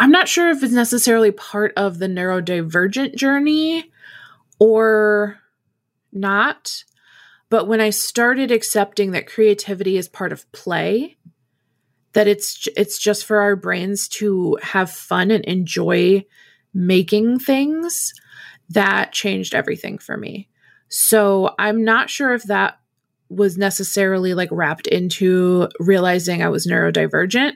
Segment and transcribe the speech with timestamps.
[0.00, 3.92] I'm not sure if it's necessarily part of the neurodivergent journey
[4.58, 5.38] or
[6.10, 6.84] not.
[7.50, 11.18] But when I started accepting that creativity is part of play,
[12.14, 16.24] that it's it's just for our brains to have fun and enjoy
[16.72, 18.14] making things,
[18.70, 20.48] that changed everything for me.
[20.88, 22.79] So I'm not sure if that
[23.30, 27.52] was necessarily like wrapped into realizing I was neurodivergent,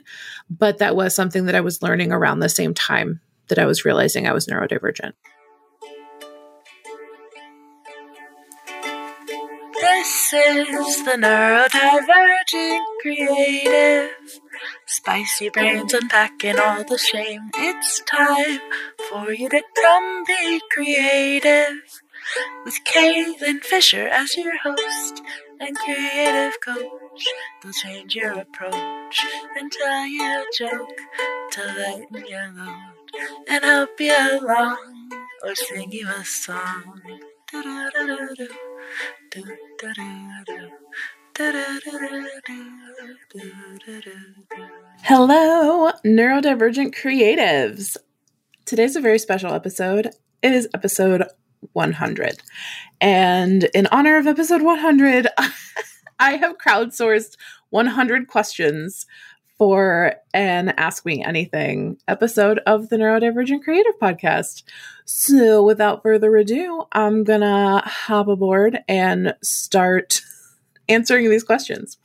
[0.48, 3.84] but that was something that I was learning around the same time that I was
[3.84, 5.12] realizing I was neurodivergent.
[9.80, 14.10] This is the neurodivergent creative.
[14.86, 17.50] Spicy brains unpacking all the shame.
[17.56, 18.60] It's time
[19.10, 22.00] for you to come be creative.
[22.64, 25.22] With Caitlin Fisher as your host
[25.60, 27.24] and creative coach,
[27.62, 29.26] they'll change your approach
[29.56, 30.98] and tell you a joke
[31.52, 33.10] to lighten your load
[33.48, 35.10] and help you along
[35.42, 37.00] or sing you a song.
[45.02, 47.96] Hello, neurodivergent creatives.
[48.64, 50.10] Today's a very special episode.
[50.42, 51.24] It is episode
[51.72, 52.42] 100.
[53.00, 55.28] And in honor of episode 100,
[56.18, 57.36] I have crowdsourced
[57.70, 59.06] 100 questions
[59.58, 64.62] for an Ask Me Anything episode of the Neurodivergent Creative Podcast.
[65.04, 70.20] So, without further ado, I'm gonna hop aboard and start
[70.88, 71.98] answering these questions.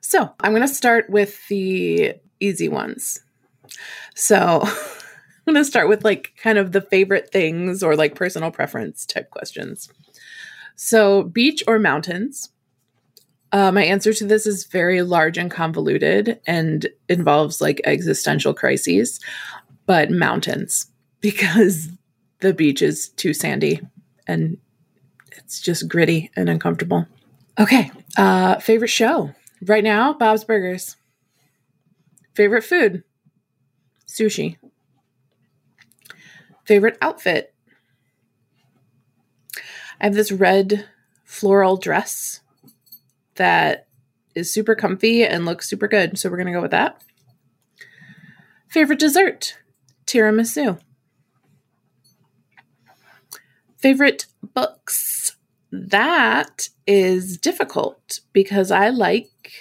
[0.00, 3.20] So, I'm gonna start with the easy ones.
[4.14, 4.62] So,
[5.46, 9.30] I'm gonna start with like kind of the favorite things or like personal preference type
[9.30, 9.88] questions.
[10.74, 12.50] So, beach or mountains?
[13.52, 19.20] Uh, my answer to this is very large and convoluted and involves like existential crises,
[19.86, 20.86] but mountains
[21.20, 21.88] because
[22.40, 23.80] the beach is too sandy
[24.26, 24.58] and
[25.36, 27.06] it's just gritty and uncomfortable.
[27.58, 29.32] Okay, uh, favorite show
[29.62, 30.96] right now Bob's Burgers.
[32.34, 33.04] Favorite food
[34.06, 34.56] sushi.
[36.66, 37.54] Favorite outfit
[40.00, 40.86] I have this red
[41.24, 42.40] floral dress
[43.36, 43.86] that
[44.34, 46.18] is super comfy and looks super good.
[46.18, 47.02] So we're going to go with that.
[48.68, 49.58] Favorite dessert?
[50.06, 50.78] Tiramisu.
[53.78, 55.36] Favorite books?
[55.72, 59.52] That is difficult because I like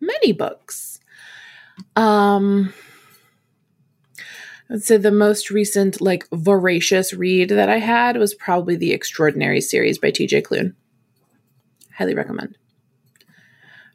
[0.00, 1.00] many books.
[1.94, 2.72] Um,
[4.68, 9.60] I'd say the most recent, like, voracious read that I had was probably the Extraordinary
[9.60, 10.74] series by TJ Klune.
[11.96, 12.56] Highly recommend.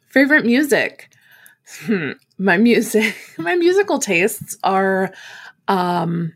[0.08, 1.08] Favorite music?
[1.84, 5.12] Hmm, my music, my musical tastes are
[5.68, 6.34] um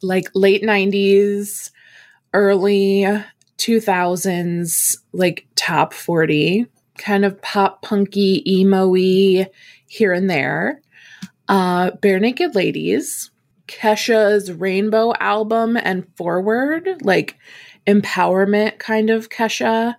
[0.00, 1.70] like late 90s,
[2.32, 3.04] early
[3.58, 6.66] 2000s, like top 40,
[6.96, 10.80] kind of pop punky, emo here and there.
[11.48, 13.30] Uh, Barenaked Ladies,
[13.68, 17.36] Kesha's Rainbow album and Forward, like
[17.86, 19.94] empowerment kind of Kesha,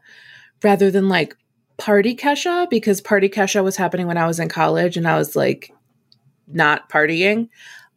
[0.64, 1.36] rather than like
[1.78, 5.36] party Kesha because party Kesha was happening when I was in college and I was
[5.36, 5.74] like
[6.48, 7.50] not partying.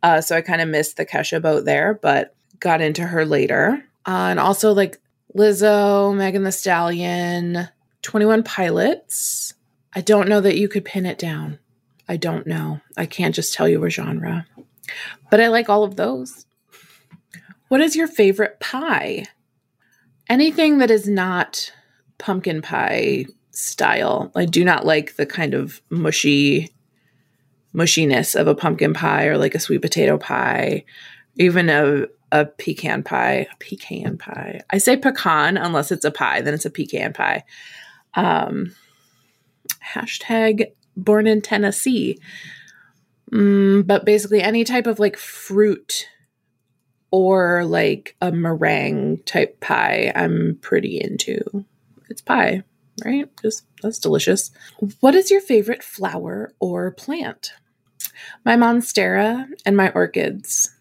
[0.02, 3.84] Uh, so I kind of missed the Kesha boat there, but got into her later.
[4.06, 5.00] Uh, and also like
[5.36, 7.68] Lizzo, Megan Thee Stallion,
[8.02, 9.54] 21 Pilots.
[9.94, 11.58] I don't know that you could pin it down.
[12.08, 12.80] I don't know.
[12.96, 14.46] I can't just tell you a genre.
[15.30, 16.46] But I like all of those.
[17.68, 19.24] What is your favorite pie?
[20.28, 21.72] Anything that is not
[22.18, 24.30] pumpkin pie style.
[24.34, 26.70] I do not like the kind of mushy
[27.74, 30.84] mushiness of a pumpkin pie or like a sweet potato pie,
[31.36, 33.46] even a a pecan pie.
[33.52, 34.62] A pecan pie.
[34.70, 37.44] I say pecan unless it's a pie, then it's a pecan pie.
[38.14, 38.74] Um,
[39.94, 42.18] hashtag born in Tennessee.
[43.32, 46.08] Mm, but basically, any type of like fruit
[47.10, 51.64] or like a meringue type pie, I'm pretty into.
[52.08, 52.64] It's pie
[53.04, 53.28] right?
[53.40, 54.50] Just that's delicious.
[55.00, 57.52] What is your favorite flower or plant?
[58.44, 60.74] My monstera and my orchids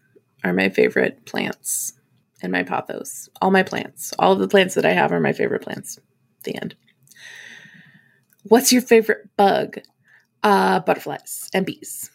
[0.44, 1.94] are my favorite plants
[2.42, 3.28] and my pothos.
[3.40, 5.98] All my plants, all of the plants that I have are my favorite plants.
[6.44, 6.74] The end.
[8.44, 9.78] What's your favorite bug?
[10.42, 12.10] Uh, butterflies and bees,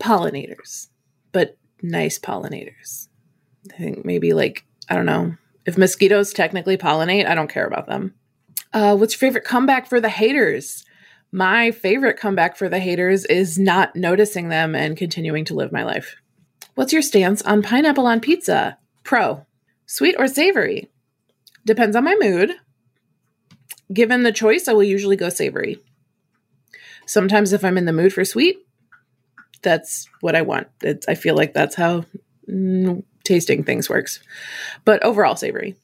[0.00, 0.88] pollinators,
[1.32, 3.08] but nice pollinators.
[3.72, 5.36] I think maybe like, I don't know,
[5.66, 8.14] if mosquitoes technically pollinate, I don't care about them.
[8.72, 10.84] Uh, what's your favorite comeback for the haters?
[11.32, 15.84] My favorite comeback for the haters is not noticing them and continuing to live my
[15.84, 16.16] life.
[16.74, 18.78] What's your stance on pineapple on pizza?
[19.04, 19.46] Pro.
[19.86, 20.90] Sweet or savory?
[21.64, 22.52] Depends on my mood.
[23.92, 25.78] Given the choice, I will usually go savory.
[27.06, 28.58] Sometimes, if I'm in the mood for sweet,
[29.62, 30.68] that's what I want.
[30.82, 32.04] It's, I feel like that's how
[32.48, 34.20] mm, tasting things works.
[34.84, 35.76] But overall, savory.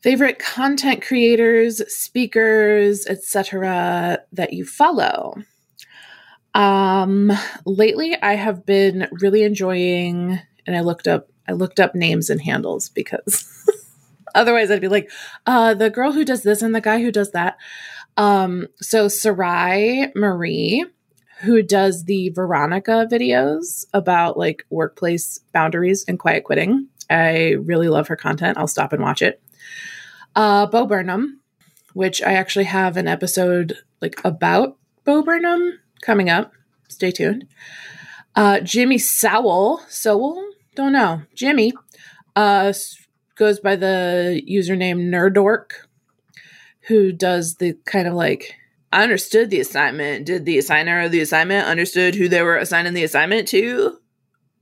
[0.00, 4.20] Favorite content creators, speakers, etc.
[4.32, 5.34] that you follow.
[6.54, 7.32] Um,
[7.64, 12.40] lately, I have been really enjoying, and I looked up I looked up names and
[12.40, 13.46] handles because
[14.34, 15.10] otherwise I'd be like,
[15.46, 17.56] uh, the girl who does this and the guy who does that.
[18.16, 20.84] Um, so Sarai Marie,
[21.42, 26.86] who does the Veronica videos about like workplace boundaries and quiet quitting.
[27.10, 28.58] I really love her content.
[28.58, 29.42] I'll stop and watch it.
[30.36, 31.40] Uh, Bo Burnham,
[31.94, 36.52] which I actually have an episode like about Bo Burnham coming up.
[36.88, 37.46] Stay tuned.
[38.36, 40.42] Uh, Jimmy Sowell, Sowell,
[40.74, 41.22] don't know.
[41.34, 41.72] Jimmy
[42.36, 42.72] uh,
[43.36, 45.72] goes by the username Nerdork,
[46.82, 48.54] who does the kind of like
[48.92, 50.26] I understood the assignment.
[50.26, 53.98] Did the assigner of the assignment understood who they were assigning the assignment to?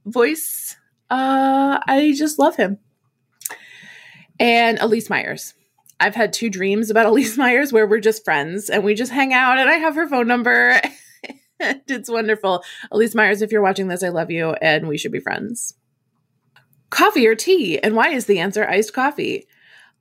[0.06, 0.76] Voice.
[1.10, 2.78] Uh, I just love him.
[4.38, 5.54] And Elyse Myers.
[5.98, 9.34] I've had two dreams about Elyse Myers where we're just friends and we just hang
[9.34, 10.80] out and I have her phone number.
[11.60, 12.62] it's wonderful.
[12.92, 15.74] Elyse Myers, if you're watching this, I love you and we should be friends.
[16.90, 17.78] Coffee or tea?
[17.80, 19.46] And why is the answer iced coffee?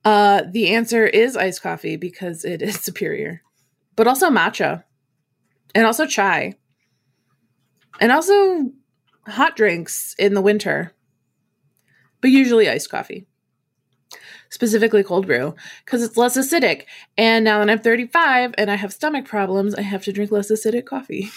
[0.05, 3.41] Uh, the answer is iced coffee because it is superior,
[3.99, 4.85] but also matcha
[5.75, 6.53] and also chai
[7.99, 8.71] and also
[9.27, 10.93] hot drinks in the winter,
[12.21, 13.27] but usually iced coffee
[14.49, 15.53] specifically cold brew,
[15.83, 16.85] because it's less acidic.
[17.17, 20.49] And now that I'm 35 and I have stomach problems, I have to drink less
[20.49, 21.29] acidic coffee.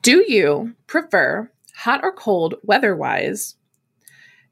[0.00, 3.56] Do you prefer hot or cold weather wise?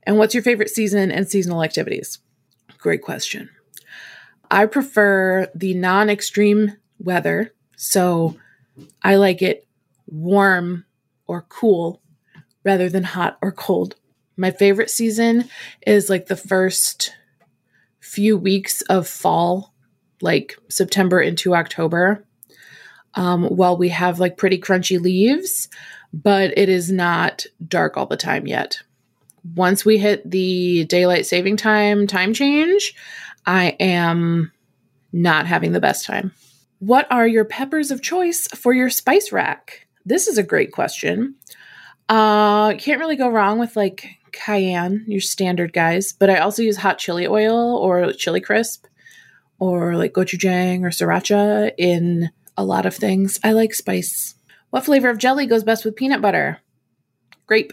[0.02, 2.19] And what's your favorite season and seasonal activities?
[2.76, 3.49] Great question.
[4.50, 7.52] I prefer the non extreme weather.
[7.76, 8.36] So
[9.02, 9.66] I like it
[10.06, 10.84] warm
[11.26, 12.00] or cool
[12.64, 13.94] rather than hot or cold.
[14.36, 15.48] My favorite season
[15.86, 17.12] is like the first
[18.00, 19.74] few weeks of fall,
[20.20, 22.24] like September into October,
[23.14, 25.68] um, while we have like pretty crunchy leaves,
[26.12, 28.80] but it is not dark all the time yet.
[29.54, 32.94] Once we hit the daylight saving time time change,
[33.46, 34.52] I am
[35.12, 36.32] not having the best time.
[36.80, 39.86] What are your peppers of choice for your spice rack?
[40.04, 41.34] This is a great question.
[42.08, 46.76] Uh, can't really go wrong with like cayenne, your standard guys, but I also use
[46.76, 48.86] hot chili oil or chili crisp
[49.58, 53.40] or like gochujang or sriracha in a lot of things.
[53.42, 54.34] I like spice.
[54.70, 56.60] What flavor of jelly goes best with peanut butter?
[57.46, 57.72] Grape.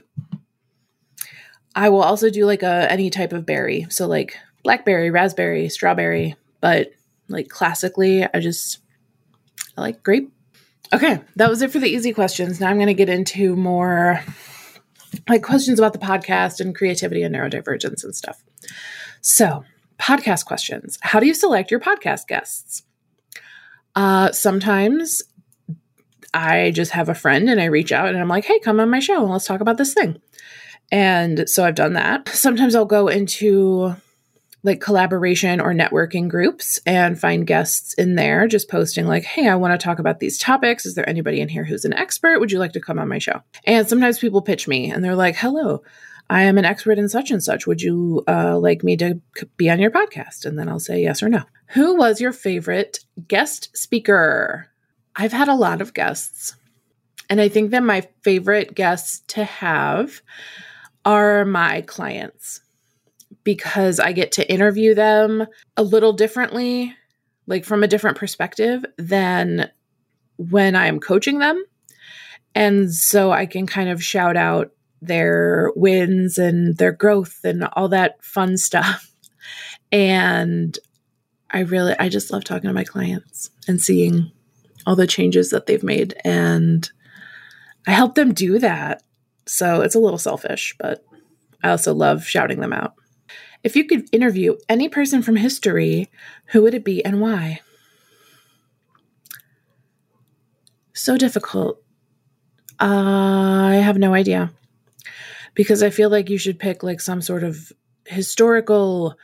[1.75, 3.85] I will also do like a any type of berry.
[3.89, 6.91] So like blackberry, raspberry, strawberry, but
[7.27, 8.79] like classically, I just
[9.77, 10.31] I like grape.
[10.93, 12.59] Okay, that was it for the easy questions.
[12.59, 14.21] Now I'm going to get into more
[15.27, 18.43] like questions about the podcast and creativity and neurodivergence and stuff.
[19.21, 19.63] So,
[19.99, 20.99] podcast questions.
[21.01, 22.83] How do you select your podcast guests?
[23.95, 25.23] Uh, sometimes
[26.33, 28.89] I just have a friend and I reach out and I'm like, hey, come on
[28.89, 30.21] my show and let's talk about this thing.
[30.91, 32.27] And so I've done that.
[32.33, 33.95] Sometimes I'll go into
[34.65, 39.55] like collaboration or networking groups and find guests in there just posting like hey i
[39.55, 40.85] want to talk about these topics.
[40.85, 42.39] Is there anybody in here who's an expert?
[42.39, 43.41] Would you like to come on my show?
[43.63, 45.83] And sometimes people pitch me and they're like hello
[46.29, 47.67] i am an expert in such and such.
[47.67, 49.21] Would you uh, like me to
[49.57, 50.45] be on your podcast?
[50.45, 51.43] And then i'll say yes or no.
[51.67, 54.67] Who was your favorite guest speaker?
[55.15, 56.55] I've had a lot of guests
[57.29, 60.21] and i think that my favorite guests to have
[61.03, 62.61] are my clients
[63.43, 65.45] because I get to interview them
[65.77, 66.95] a little differently,
[67.47, 69.69] like from a different perspective than
[70.37, 71.63] when I'm coaching them.
[72.53, 77.89] And so I can kind of shout out their wins and their growth and all
[77.89, 79.11] that fun stuff.
[79.91, 80.77] And
[81.51, 84.31] I really, I just love talking to my clients and seeing
[84.85, 86.15] all the changes that they've made.
[86.23, 86.89] And
[87.87, 89.03] I help them do that.
[89.47, 91.05] So it's a little selfish, but
[91.63, 92.95] I also love shouting them out.
[93.65, 96.11] If you could interview any person from history,
[96.49, 97.61] who would it be and why?
[100.93, 101.81] So difficult.
[102.79, 104.51] I have no idea.
[105.55, 107.73] Because I feel like you should pick like some sort of
[108.05, 109.15] historical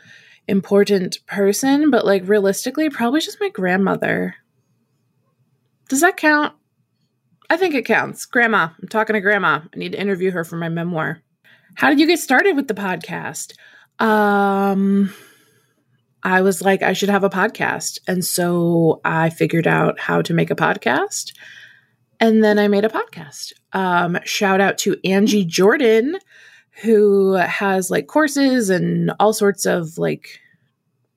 [0.48, 4.34] important person, but like realistically, probably just my grandmother.
[5.88, 6.56] Does that count?
[7.48, 8.26] I think it counts.
[8.26, 8.70] Grandma.
[8.82, 9.62] I'm talking to grandma.
[9.72, 11.22] I need to interview her for my memoir.
[11.76, 13.54] How did you get started with the podcast?
[14.02, 15.14] Um,
[16.24, 18.00] I was like, I should have a podcast.
[18.08, 21.34] And so I figured out how to make a podcast.
[22.20, 23.54] And then I made a podcast.
[23.74, 26.18] Um, shout out to Angie Jordan,
[26.82, 30.40] who has like courses and all sorts of like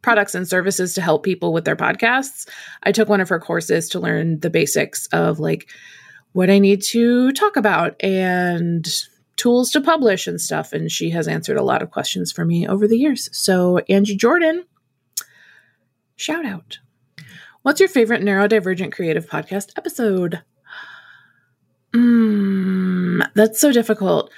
[0.03, 2.47] products and services to help people with their podcasts.
[2.83, 5.69] I took one of her courses to learn the basics of like
[6.33, 8.87] what I need to talk about and
[9.37, 10.73] tools to publish and stuff.
[10.73, 13.29] And she has answered a lot of questions for me over the years.
[13.33, 14.65] So, Angie Jordan,
[16.17, 16.79] shout out.
[17.63, 20.43] What's your favorite neurodivergent creative podcast episode?
[21.95, 24.31] Mm, that's so difficult.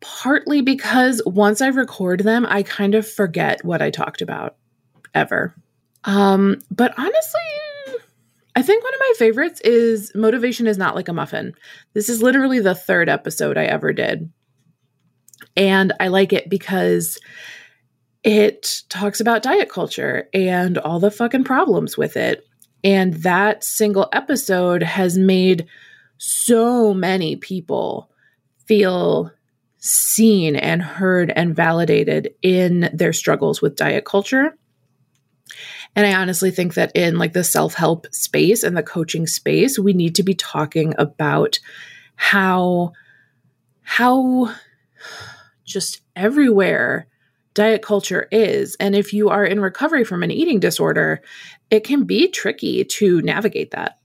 [0.00, 4.56] Partly because once I record them, I kind of forget what I talked about
[5.14, 5.54] ever.
[6.04, 7.40] Um, but honestly,
[8.54, 11.54] I think one of my favorites is Motivation is Not Like a Muffin.
[11.94, 14.30] This is literally the third episode I ever did.
[15.56, 17.18] And I like it because
[18.22, 22.44] it talks about diet culture and all the fucking problems with it.
[22.84, 25.66] And that single episode has made
[26.18, 28.10] so many people
[28.66, 29.30] feel
[29.78, 34.56] seen and heard and validated in their struggles with diet culture.
[35.94, 39.92] And I honestly think that in like the self-help space and the coaching space, we
[39.92, 41.58] need to be talking about
[42.16, 42.92] how
[43.82, 44.54] how
[45.64, 47.06] just everywhere
[47.54, 48.76] diet culture is.
[48.80, 51.20] And if you are in recovery from an eating disorder,
[51.70, 53.98] it can be tricky to navigate that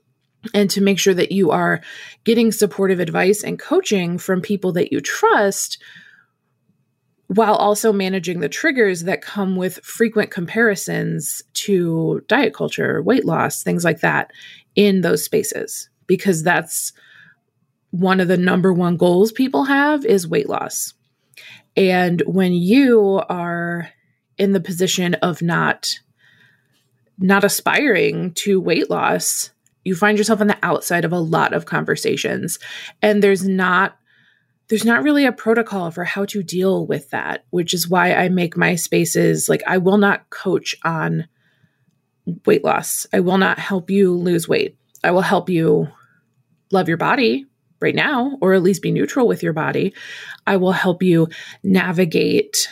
[0.54, 1.82] and to make sure that you are
[2.24, 5.82] getting supportive advice and coaching from people that you trust
[7.28, 13.64] while also managing the triggers that come with frequent comparisons to diet culture, weight loss,
[13.64, 14.32] things like that
[14.76, 16.94] in those spaces because that's
[17.92, 20.94] one of the number one goals people have is weight loss.
[21.76, 23.90] And when you are
[24.38, 26.00] in the position of not
[27.20, 29.50] not aspiring to weight loss,
[29.84, 32.60] you find yourself on the outside of a lot of conversations
[33.02, 33.98] and there's not
[34.70, 38.30] there's not really a protocol for how to deal with that, which is why I
[38.30, 41.28] make my spaces like I will not coach on
[42.46, 43.08] weight loss.
[43.14, 44.78] I will not help you lose weight.
[45.04, 45.88] I will help you
[46.72, 47.46] love your body
[47.80, 49.94] right now, or at least be neutral with your body.
[50.46, 51.28] I will help you
[51.64, 52.68] navigate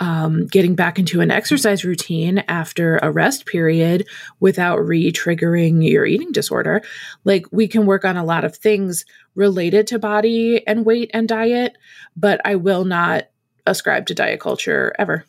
[0.00, 4.06] um, getting back into an exercise routine after a rest period
[4.40, 6.82] without re triggering your eating disorder.
[7.24, 11.28] Like, we can work on a lot of things related to body and weight and
[11.28, 11.76] diet,
[12.16, 13.24] but I will not
[13.66, 15.24] ascribe to diet culture ever.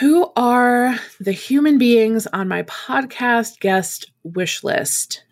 [0.00, 5.24] Who are the human beings on my podcast guest wish list?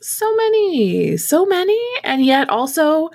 [0.00, 1.78] So many, so many.
[2.04, 3.10] And yet also,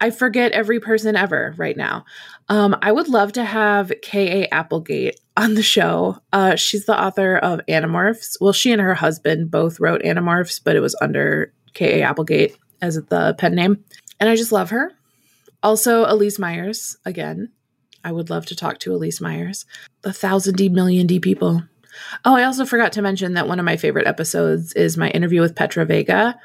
[0.00, 2.06] I forget every person ever right now.
[2.50, 4.52] Um, I would love to have K.A.
[4.52, 6.18] Applegate on the show.
[6.32, 8.36] Uh, she's the author of Animorphs.
[8.40, 12.02] Well, she and her husband both wrote Animorphs, but it was under K.A.
[12.02, 13.84] Applegate as the pen name.
[14.18, 14.92] And I just love her.
[15.62, 17.50] Also, Elyse Myers, again.
[18.02, 19.64] I would love to talk to Elyse Myers.
[20.02, 21.62] The thousand D million D people.
[22.24, 25.40] Oh, I also forgot to mention that one of my favorite episodes is my interview
[25.40, 26.36] with Petra Vega.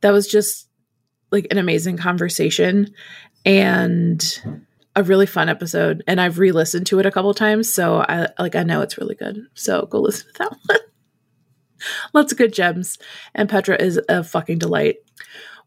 [0.00, 0.68] That was just
[1.30, 2.94] like an amazing conversation
[3.44, 4.40] and
[4.96, 6.02] a really fun episode.
[6.06, 9.14] And I've re-listened to it a couple times, so I like I know it's really
[9.14, 9.38] good.
[9.54, 10.78] So go listen to that one.
[12.12, 12.98] Lots of good gems.
[13.34, 14.96] And Petra is a fucking delight.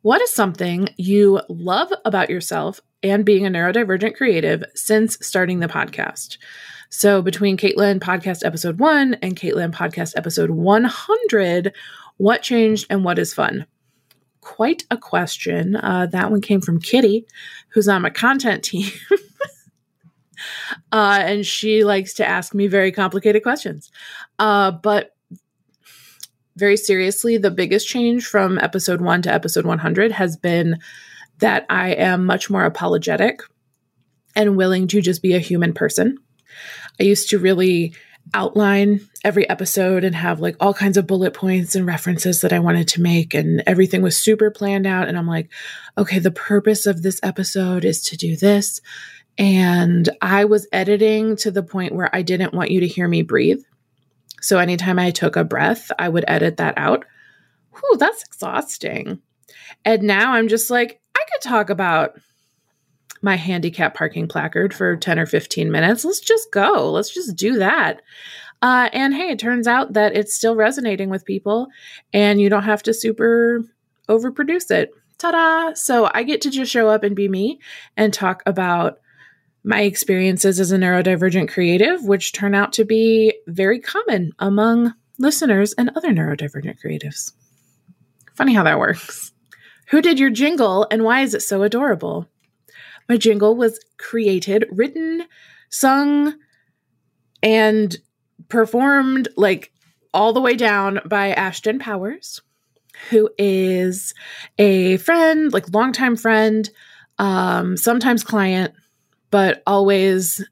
[0.01, 5.67] What is something you love about yourself and being a neurodivergent creative since starting the
[5.67, 6.37] podcast?
[6.89, 11.73] So, between Caitlin podcast episode one and Caitlin podcast episode 100,
[12.15, 13.65] what changed and what is fun?
[14.47, 15.75] Quite a question.
[15.75, 17.27] Uh, that one came from Kitty,
[17.67, 18.89] who's on my content team.
[20.93, 23.91] uh, and she likes to ask me very complicated questions.
[24.39, 25.13] Uh, but
[26.55, 30.79] very seriously, the biggest change from episode one to episode 100 has been
[31.39, 33.41] that I am much more apologetic
[34.33, 36.17] and willing to just be a human person.
[37.01, 37.93] I used to really
[38.33, 42.59] outline every episode and have like all kinds of bullet points and references that I
[42.59, 43.33] wanted to make.
[43.33, 45.07] And everything was super planned out.
[45.07, 45.49] And I'm like,
[45.97, 48.81] okay, the purpose of this episode is to do this.
[49.37, 53.21] And I was editing to the point where I didn't want you to hear me
[53.21, 53.61] breathe.
[54.41, 57.05] So anytime I took a breath, I would edit that out.
[57.71, 59.19] Whew, that's exhausting.
[59.85, 62.19] And now I'm just like, I could talk about
[63.27, 66.05] my handicap parking placard for 10 or 15 minutes.
[66.05, 66.89] Let's just go.
[66.89, 68.01] Let's just do that.
[68.61, 71.67] Uh, and hey, it turns out that it's still resonating with people
[72.13, 73.65] and you don't have to super
[74.07, 74.91] overproduce it.
[75.17, 75.73] Ta da!
[75.73, 77.59] So I get to just show up and be me
[77.97, 78.99] and talk about
[79.61, 85.73] my experiences as a neurodivergent creative, which turn out to be very common among listeners
[85.73, 87.33] and other neurodivergent creatives.
[88.35, 89.33] Funny how that works.
[89.89, 92.29] Who did your jingle and why is it so adorable?
[93.09, 95.25] My jingle was created, written,
[95.69, 96.33] sung,
[97.41, 97.95] and
[98.49, 99.71] performed like
[100.13, 102.41] all the way down by Ashton Powers,
[103.09, 104.13] who is
[104.57, 106.69] a friend, like longtime friend,
[107.19, 108.73] um, sometimes client,
[109.31, 110.43] but always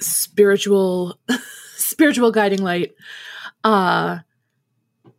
[0.00, 1.18] spiritual,
[1.76, 2.92] spiritual guiding light.
[3.64, 4.18] Uh,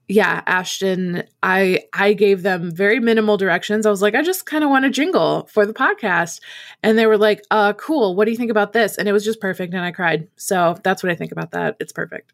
[0.09, 3.85] yeah, Ashton, I I gave them very minimal directions.
[3.85, 6.41] I was like, I just kind of want a jingle for the podcast.
[6.81, 8.15] And they were like, uh, cool.
[8.15, 8.97] What do you think about this?
[8.97, 10.27] And it was just perfect and I cried.
[10.35, 11.77] So that's what I think about that.
[11.79, 12.33] It's perfect.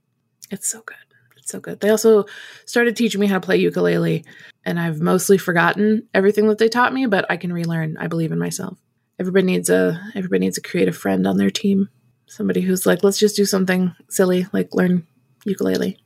[0.51, 0.95] It's so good.
[1.35, 1.81] It's so good.
[1.81, 2.25] They also
[2.65, 4.23] started teaching me how to play ukulele,
[4.63, 7.97] and I've mostly forgotten everything that they taught me, but I can relearn.
[7.97, 8.79] I believe in myself.
[9.19, 11.89] Everybody needs a everybody needs a creative friend on their team.
[12.25, 15.05] Somebody who's like, let's just do something silly, like learn
[15.43, 15.99] ukulele.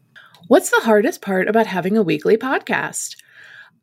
[0.49, 3.15] What's the hardest part about having a weekly podcast?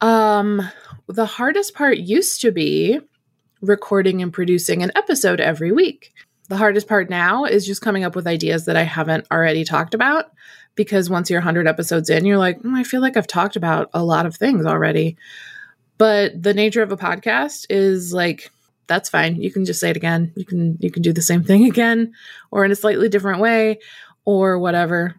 [0.01, 0.69] Um,
[1.07, 2.99] the hardest part used to be
[3.61, 6.13] recording and producing an episode every week.
[6.49, 9.95] The hardest part now is just coming up with ideas that I haven't already talked
[9.95, 10.33] about
[10.75, 13.89] because once you're 100 episodes in, you're like, mm, I feel like I've talked about
[13.95, 15.17] a lot of things already.
[15.99, 18.51] But the nature of a podcast is like
[18.89, 19.41] that's fine.
[19.41, 20.33] You can just say it again.
[20.35, 22.13] You can you can do the same thing again
[22.51, 23.79] or in a slightly different way
[24.25, 25.15] or whatever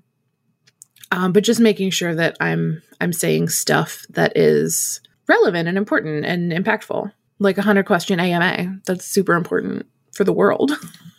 [1.12, 6.26] um, but just making sure that I'm I'm saying stuff that is relevant and important
[6.26, 8.80] and impactful, like a hundred question AMA.
[8.86, 10.72] That's super important for the world.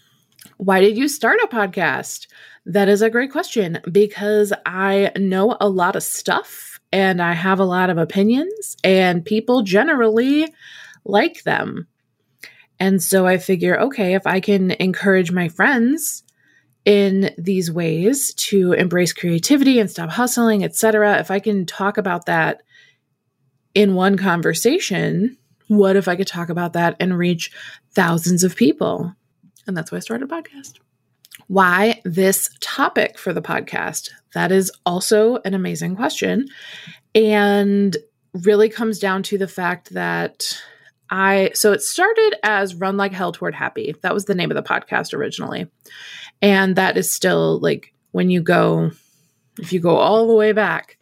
[0.56, 2.26] Why did you start a podcast?
[2.66, 7.60] That is a great question because I know a lot of stuff and I have
[7.60, 10.52] a lot of opinions, and people generally
[11.04, 11.86] like them.
[12.80, 16.22] And so I figure, okay, if I can encourage my friends
[16.84, 21.18] in these ways to embrace creativity and stop hustling, etc.
[21.18, 22.62] If I can talk about that
[23.74, 25.36] in one conversation,
[25.68, 27.52] what if I could talk about that and reach
[27.92, 29.14] thousands of people?
[29.66, 30.78] And that's why I started a podcast.
[31.46, 34.10] Why this topic for the podcast?
[34.34, 36.48] That is also an amazing question.
[37.14, 37.96] And
[38.44, 40.58] really comes down to the fact that
[41.10, 43.94] I, so it started as Run Like Hell Toward Happy.
[44.02, 45.70] That was the name of the podcast originally.
[46.40, 48.90] And that is still like when you go,
[49.58, 50.96] if you go all the way back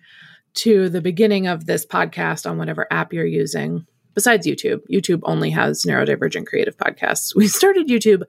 [0.55, 5.51] to the beginning of this podcast on whatever app you're using, besides YouTube, YouTube only
[5.51, 7.35] has neurodivergent creative podcasts.
[7.37, 8.23] We started YouTube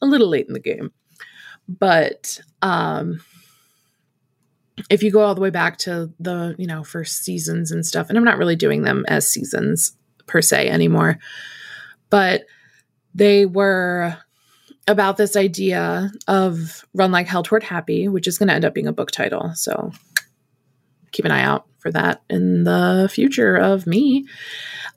[0.00, 0.92] a little late in the game.
[1.68, 3.20] But um,
[4.90, 8.08] if you go all the way back to the, you know, first seasons and stuff,
[8.08, 9.96] and I'm not really doing them as seasons
[10.26, 11.18] per se anymore,
[12.10, 12.44] but
[13.14, 14.16] they were
[14.86, 18.74] about this idea of Run Like Hell Toward Happy, which is going to end up
[18.74, 19.52] being a book title.
[19.54, 19.92] So
[21.12, 24.26] keep an eye out for that in the future of me.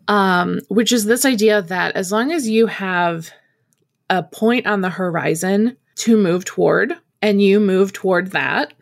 [0.08, 3.30] Um, which is this idea that as long as you have
[4.10, 8.74] a point on the horizon to move toward and you move toward that,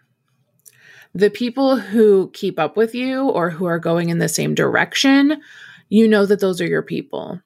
[1.13, 5.41] the people who keep up with you or who are going in the same direction,
[5.89, 7.39] you know that those are your people.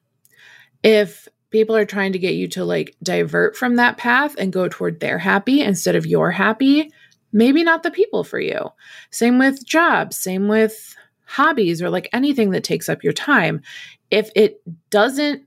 [0.82, 4.68] If people are trying to get you to like divert from that path and go
[4.68, 6.90] toward their happy instead of your happy,
[7.32, 8.70] maybe not the people for you.
[9.10, 13.62] Same with jobs, same with hobbies or like anything that takes up your time.
[14.10, 15.44] If it doesn't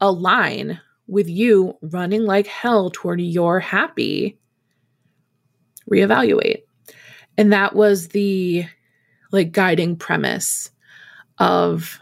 [0.00, 4.38] align with you running like hell toward your happy,
[5.90, 6.62] reevaluate.
[7.36, 8.66] And that was the
[9.32, 10.70] like guiding premise
[11.38, 11.98] of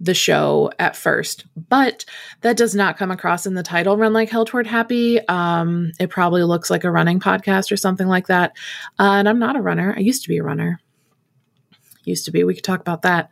[0.00, 2.04] the show at first, but
[2.42, 5.20] that does not come across in the title Run Like Hell Toward Happy.
[5.26, 8.56] Um, it probably looks like a running podcast or something like that.
[8.98, 9.94] Uh, and I'm not a runner.
[9.96, 10.80] I used to be a runner.
[12.04, 12.44] Used to be.
[12.44, 13.30] We could talk about that.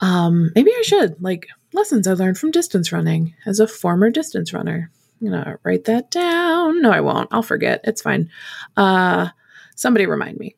[0.00, 1.20] Um, maybe I should.
[1.20, 4.90] Like lessons I learned from distance running as a former distance runner.
[5.20, 6.80] I'm gonna write that down.
[6.80, 7.28] No, I won't.
[7.32, 7.80] I'll forget.
[7.84, 8.30] It's fine.
[8.76, 9.28] Uh,
[9.74, 10.54] somebody remind me.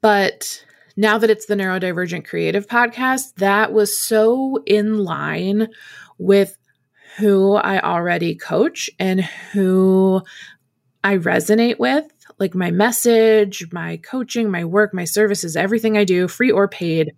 [0.00, 0.64] But
[0.98, 5.68] now that it's the Neurodivergent Creative Podcast, that was so in line
[6.18, 6.58] with
[7.18, 10.22] who I already coach and who
[11.04, 12.04] I resonate with.
[12.40, 17.12] Like my message, my coaching, my work, my services, everything I do, free or paid,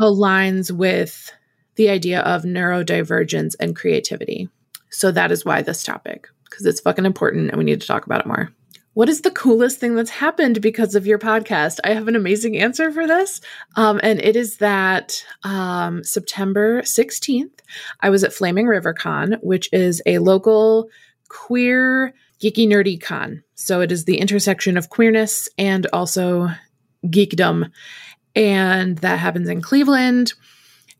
[0.00, 1.32] aligns with
[1.74, 4.48] the idea of neurodivergence and creativity.
[4.90, 8.06] So that is why this topic, because it's fucking important and we need to talk
[8.06, 8.52] about it more.
[8.96, 11.80] What is the coolest thing that's happened because of your podcast?
[11.84, 13.42] I have an amazing answer for this.
[13.76, 17.60] Um, and it is that um, September 16th,
[18.00, 20.88] I was at Flaming River Con, which is a local
[21.28, 23.44] queer, geeky, nerdy con.
[23.54, 26.48] So it is the intersection of queerness and also
[27.04, 27.70] geekdom.
[28.34, 30.32] And that happens in Cleveland.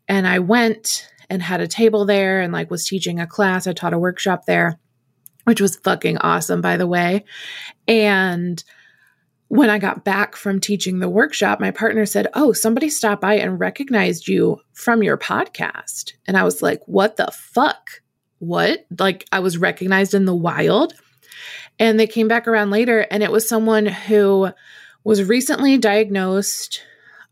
[0.07, 3.65] And I went and had a table there and like was teaching a class.
[3.65, 4.77] I taught a workshop there
[5.47, 7.23] which was fucking awesome, by the way.
[7.87, 8.61] And
[9.47, 13.35] when I got back from teaching the workshop, my partner said, Oh, somebody stopped by
[13.35, 16.11] and recognized you from your podcast.
[16.27, 18.01] And I was like, What the fuck?
[18.39, 18.85] What?
[18.99, 20.93] Like, I was recognized in the wild.
[21.79, 24.49] And they came back around later, and it was someone who
[25.05, 26.83] was recently diagnosed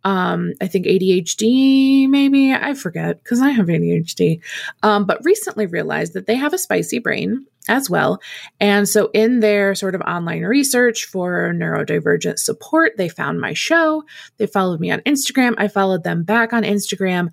[0.05, 4.39] um, I think ADHD, maybe I forget because I have ADHD,
[4.83, 8.19] um, but recently realized that they have a spicy brain as well.
[8.59, 14.03] And so, in their sort of online research for neurodivergent support, they found my show.
[14.37, 15.55] They followed me on Instagram.
[15.57, 17.31] I followed them back on Instagram.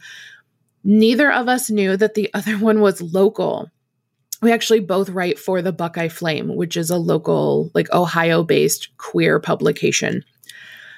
[0.84, 3.70] Neither of us knew that the other one was local.
[4.40, 8.88] We actually both write for the Buckeye Flame, which is a local, like Ohio based
[8.96, 10.24] queer publication.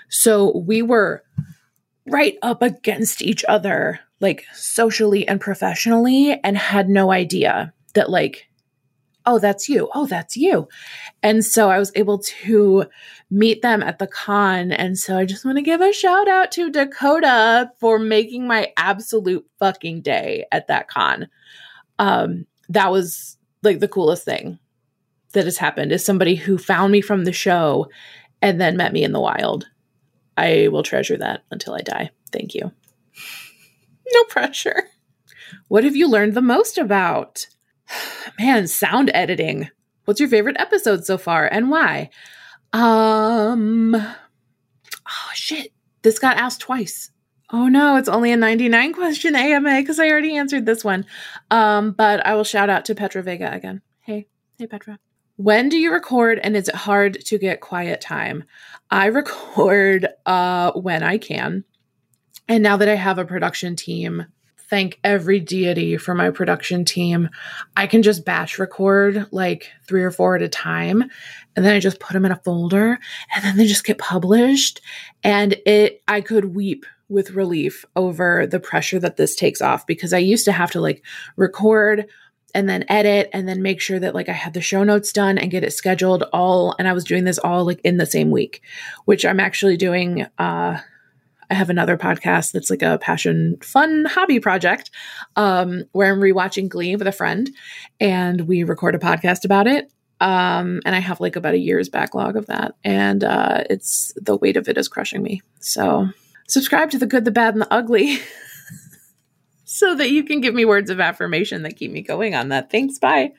[0.09, 1.23] So we were
[2.07, 8.49] right up against each other, like socially and professionally, and had no idea that, like,
[9.27, 9.89] oh, that's you.
[9.95, 10.69] Oh, that's you.
[11.23, 12.85] And so I was able to
[13.31, 14.73] meet them at the con.
[14.73, 18.73] And so I just want to give a shout out to Dakota for making my
[18.77, 21.29] absolute fucking day at that con.
[21.99, 24.59] Um, that was like the coolest thing
[25.33, 27.89] that has happened is somebody who found me from the show
[28.43, 29.69] and then met me in the wild.
[30.37, 32.11] I will treasure that until I die.
[32.33, 32.73] Thank you.
[34.13, 34.85] No pressure.
[35.69, 37.47] What have you learned the most about?
[38.39, 39.71] Man, sound editing.
[40.05, 42.11] What's your favorite episode so far and why?
[42.73, 45.73] Um Oh shit.
[46.03, 47.11] This got asked twice.
[47.51, 51.07] Oh no, it's only a 99 question AMA because I already answered this one.
[51.51, 53.81] Um, but I will shout out to Petra Vega again.
[54.01, 54.27] Hey,
[54.59, 54.99] hey Petra.
[55.37, 58.45] When do you record and is it hard to get quiet time?
[58.91, 61.65] I record uh, when I can.
[62.49, 64.27] And now that I have a production team,
[64.75, 67.29] thank every deity for my production team.
[67.77, 71.05] I can just batch record like three or four at a time.
[71.55, 72.99] And then I just put them in a folder
[73.33, 74.81] and then they just get published.
[75.23, 80.13] And it, I could weep with relief over the pressure that this takes off because
[80.13, 81.05] I used to have to like
[81.37, 82.09] record
[82.53, 85.39] and then edit and then make sure that like I had the show notes done
[85.39, 88.33] and get it scheduled all and I was doing this all like in the same
[88.33, 88.61] week,
[89.05, 90.81] which I'm actually doing uh
[91.51, 94.91] I have another podcast that's like a passion fun hobby project
[95.37, 97.51] um where I'm rewatching Glee with a friend
[98.01, 99.91] and we record a podcast about it.
[100.21, 104.37] Um and I have like about a year's backlog of that and uh it's the
[104.37, 105.43] weight of it is crushing me.
[105.61, 106.09] So
[106.49, 108.19] subscribe to the good, the bad and the ugly.
[109.65, 112.71] so that you can give me words of affirmation that keep me going on that.
[112.71, 112.99] Thanks.
[112.99, 113.33] Bye.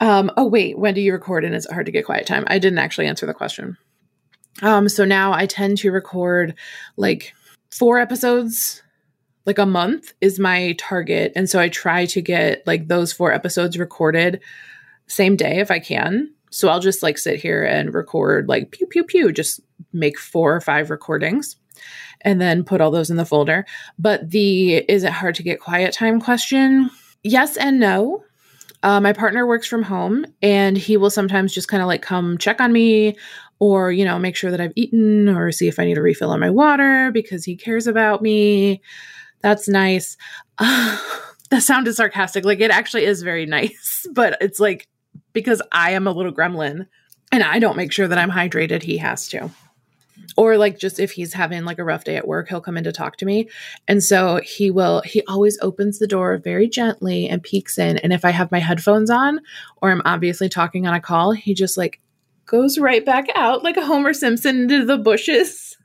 [0.00, 0.78] Um, oh, wait.
[0.78, 2.44] When do you record and is it hard to get quiet time?
[2.46, 3.76] I didn't actually answer the question.
[4.62, 6.54] Um, so now I tend to record
[6.96, 7.34] like
[7.70, 8.82] four episodes
[9.44, 13.32] like a month is my target and so i try to get like those four
[13.32, 14.40] episodes recorded
[15.08, 18.86] same day if i can so i'll just like sit here and record like pew
[18.86, 19.60] pew pew just
[19.92, 21.56] make four or five recordings
[22.22, 23.64] and then put all those in the folder.
[23.98, 26.90] But the is it hard to get quiet time question?
[27.22, 28.22] Yes and no.
[28.82, 32.38] Uh, my partner works from home and he will sometimes just kind of like come
[32.38, 33.16] check on me
[33.58, 36.30] or, you know, make sure that I've eaten or see if I need a refill
[36.30, 38.80] on my water because he cares about me.
[39.42, 40.16] That's nice.
[41.48, 42.44] That sounded sarcastic.
[42.44, 44.88] Like it actually is very nice, but it's like
[45.32, 46.88] because I am a little gremlin
[47.30, 49.52] and I don't make sure that I'm hydrated, he has to
[50.36, 52.84] or like just if he's having like a rough day at work he'll come in
[52.84, 53.48] to talk to me
[53.88, 58.12] and so he will he always opens the door very gently and peeks in and
[58.12, 59.40] if i have my headphones on
[59.82, 62.00] or i'm obviously talking on a call he just like
[62.46, 65.76] goes right back out like a homer simpson into the bushes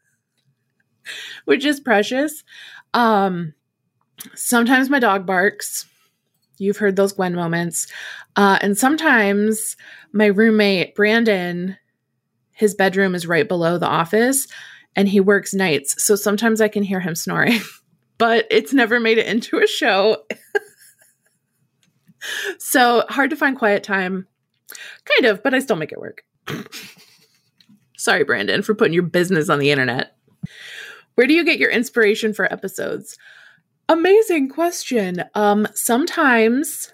[1.45, 2.43] which is precious
[2.93, 3.53] um
[4.35, 5.85] sometimes my dog barks
[6.57, 7.87] you've heard those gwen moments
[8.35, 9.75] uh and sometimes
[10.13, 11.77] my roommate brandon
[12.51, 14.47] his bedroom is right below the office
[14.95, 16.03] and he works nights.
[16.03, 17.59] So sometimes I can hear him snoring,
[18.17, 20.17] but it's never made it into a show.
[22.59, 24.27] so hard to find quiet time.
[25.05, 26.23] Kind of, but I still make it work.
[27.97, 30.15] Sorry, Brandon, for putting your business on the internet.
[31.15, 33.17] Where do you get your inspiration for episodes?
[33.89, 35.23] Amazing question.
[35.35, 36.91] Um, sometimes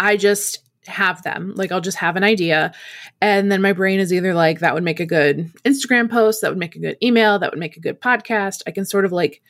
[0.00, 1.52] I just have them.
[1.54, 2.72] Like I'll just have an idea.
[3.20, 6.50] And then my brain is either like, that would make a good Instagram post, that
[6.50, 8.62] would make a good email, that would make a good podcast.
[8.66, 9.42] I can sort of like,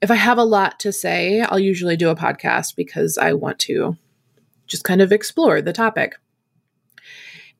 [0.00, 3.58] if I have a lot to say, I'll usually do a podcast because I want
[3.60, 3.96] to
[4.66, 6.16] just kind of explore the topic.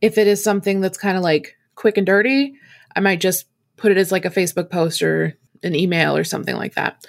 [0.00, 2.54] If it is something that's kind of like quick and dirty,
[2.94, 6.56] I might just put it as like a Facebook post or an email or something
[6.56, 7.06] like that.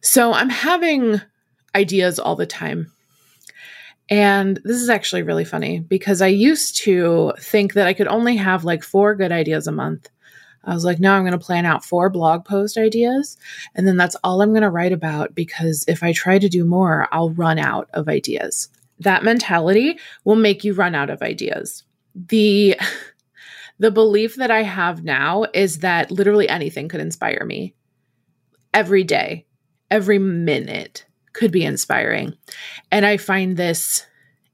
[0.00, 1.20] So I'm having
[1.74, 2.90] ideas all the time
[4.10, 8.36] and this is actually really funny because I used to think that I could only
[8.36, 10.10] have like four good ideas a month.
[10.64, 13.38] I was like, no, I'm going to plan out four blog post ideas.
[13.74, 16.64] And then that's all I'm going to write about because if I try to do
[16.64, 18.68] more, I'll run out of ideas.
[18.98, 21.84] That mentality will make you run out of ideas.
[22.14, 22.78] The
[23.78, 27.74] the belief that I have now is that literally anything could inspire me.
[28.72, 29.46] Every day,
[29.90, 32.34] every minute could be inspiring.
[32.92, 34.06] And I find this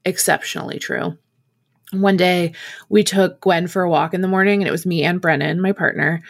[0.05, 1.17] exceptionally true.
[1.91, 2.53] One day
[2.89, 5.61] we took Gwen for a walk in the morning, and it was me and Brennan,
[5.61, 6.21] my partner.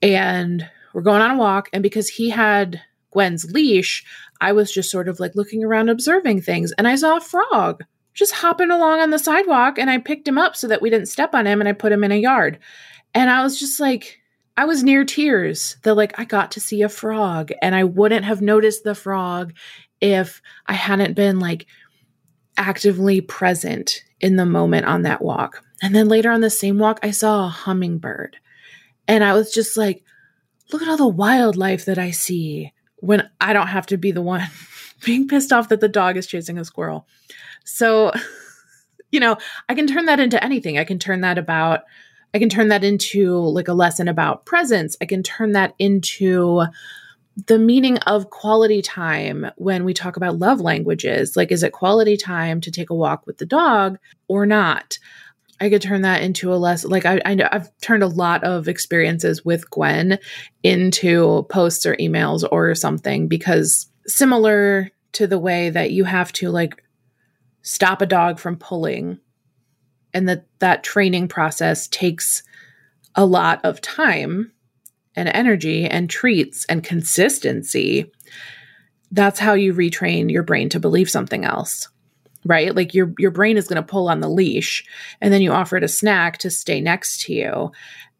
[0.00, 1.68] And we're going on a walk.
[1.72, 4.04] And because he had Gwen's leash,
[4.40, 6.72] I was just sort of like looking around, observing things.
[6.76, 9.78] And I saw a frog just hopping along on the sidewalk.
[9.78, 11.92] And I picked him up so that we didn't step on him and I put
[11.92, 12.58] him in a yard.
[13.14, 14.20] And I was just like,
[14.56, 18.24] I was near tears that like I got to see a frog and I wouldn't
[18.24, 19.54] have noticed the frog
[20.00, 21.66] if I hadn't been like
[22.56, 25.64] actively present in the moment on that walk.
[25.82, 28.36] And then later on the same walk, I saw a hummingbird.
[29.08, 30.04] And I was just like,
[30.72, 34.22] look at all the wildlife that I see when I don't have to be the
[34.22, 34.42] one
[35.04, 37.06] being pissed off that the dog is chasing a squirrel.
[37.64, 38.12] So,
[39.12, 39.36] you know,
[39.68, 40.78] I can turn that into anything.
[40.78, 41.82] I can turn that about,
[42.34, 44.96] I can turn that into like a lesson about presence.
[45.00, 46.64] I can turn that into
[47.46, 51.36] the meaning of quality time when we talk about love languages.
[51.36, 54.98] Like, is it quality time to take a walk with the dog or not?
[55.60, 58.66] I could turn that into a less like I, I I've turned a lot of
[58.66, 60.18] experiences with Gwen
[60.64, 66.50] into posts or emails or something because similar to the way that you have to
[66.50, 66.82] like
[67.62, 69.18] stop a dog from pulling
[70.14, 72.42] and that that training process takes
[73.14, 74.52] a lot of time
[75.14, 78.10] and energy and treats and consistency,
[79.10, 81.88] that's how you retrain your brain to believe something else.
[82.44, 82.74] Right?
[82.74, 84.84] Like your your brain is going to pull on the leash
[85.20, 87.72] and then you offer it a snack to stay next to you.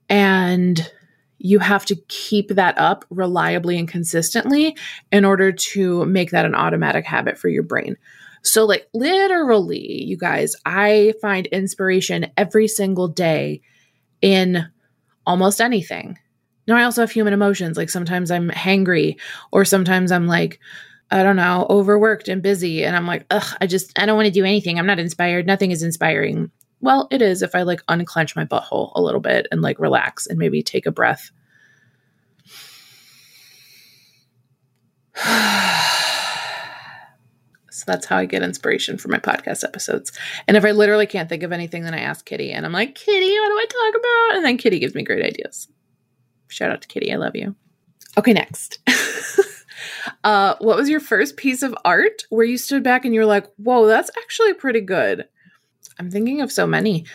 [0.09, 0.89] And
[1.45, 4.77] you have to keep that up reliably and consistently
[5.11, 7.97] in order to make that an automatic habit for your brain.
[8.43, 13.61] So, like, literally, you guys, I find inspiration every single day
[14.21, 14.69] in
[15.27, 16.17] almost anything.
[16.69, 17.77] Now, I also have human emotions.
[17.77, 19.19] Like sometimes I'm hangry,
[19.51, 20.61] or sometimes I'm like,
[21.11, 22.85] I don't know, overworked and busy.
[22.85, 24.79] And I'm like, ugh, I just, I don't want to do anything.
[24.79, 25.47] I'm not inspired.
[25.47, 26.53] Nothing is inspiring.
[26.83, 30.27] Well, it is if I like unclench my butthole a little bit and like relax
[30.27, 31.31] and maybe take a breath.
[37.71, 40.11] so that's how I get inspiration for my podcast episodes.
[40.49, 42.97] And if I literally can't think of anything, then I ask Kitty and I'm like,
[42.97, 44.37] Kitty, what do I talk about?
[44.37, 45.69] And then Kitty gives me great ideas.
[46.49, 47.13] Shout out to Kitty.
[47.13, 47.55] I love you.
[48.19, 48.81] Okay, next.
[50.25, 53.27] uh, what was your first piece of art where you stood back and you were
[53.27, 55.29] like, whoa, that's actually pretty good?
[55.99, 57.07] I'm thinking of so many.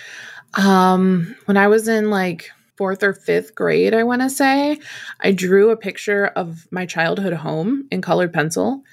[0.53, 4.79] Um, when I was in like fourth or fifth grade, I want to say,
[5.19, 8.83] I drew a picture of my childhood home in colored pencil,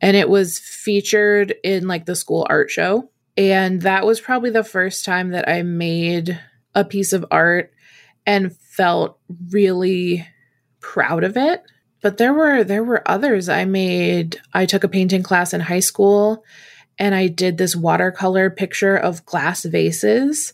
[0.00, 3.10] and it was featured in like the school art show.
[3.36, 6.40] And that was probably the first time that I made
[6.74, 7.72] a piece of art
[8.26, 9.18] and felt
[9.50, 10.26] really
[10.80, 11.62] proud of it.
[12.00, 14.40] But there were there were others I made.
[14.52, 16.44] I took a painting class in high school
[16.98, 20.52] and I did this watercolor picture of glass vases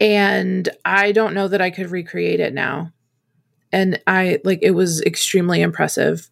[0.00, 2.92] and I don't know that I could recreate it now.
[3.72, 6.28] And I like it was extremely impressive.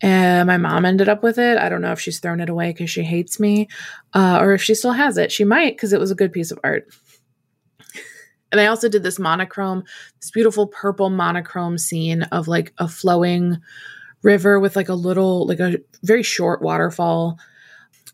[0.00, 1.58] And my mom ended up with it.
[1.58, 3.66] I don't know if she's thrown it away because she hates me,
[4.14, 5.32] uh, or if she still has it.
[5.32, 6.86] She might because it was a good piece of art.
[8.52, 9.82] And I also did this monochrome,
[10.20, 13.58] this beautiful purple monochrome scene of like a flowing
[14.22, 17.38] river with like a little, like a very short waterfall.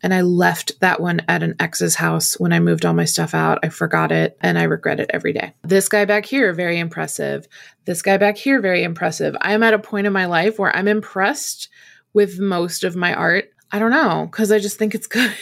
[0.03, 3.33] And I left that one at an ex's house when I moved all my stuff
[3.33, 3.59] out.
[3.63, 5.53] I forgot it and I regret it every day.
[5.63, 7.47] This guy back here, very impressive.
[7.85, 9.35] This guy back here, very impressive.
[9.41, 11.69] I am at a point in my life where I'm impressed
[12.13, 13.49] with most of my art.
[13.71, 15.33] I don't know, because I just think it's good.